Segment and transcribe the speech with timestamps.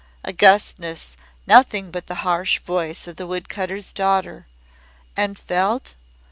[0.25, 1.15] "Augustness,
[1.45, 4.47] nothing but the harsh voice of the wood cutter's daughter."
[5.15, 5.93] "And felt?"